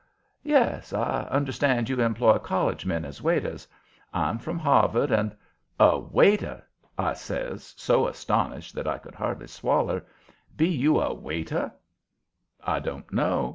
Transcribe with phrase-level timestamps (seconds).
[0.41, 0.93] "Yes.
[0.93, 3.67] I understand you employ college men as waiters.
[4.11, 5.37] I'm from Harvard, and"
[5.89, 6.63] "A waiter?"
[6.97, 10.03] I says, so astonished that I could hardly swaller.
[10.57, 11.71] "Be you a waiter?"
[12.63, 13.49] "I don't know.